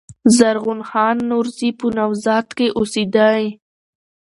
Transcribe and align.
زرغون 0.37 0.79
خان 0.89 1.17
نورزي 1.29 1.69
په 1.79 1.85
"نوزاد" 1.97 2.45
کښي 2.57 2.67
اوسېدﺉ. 2.77 3.45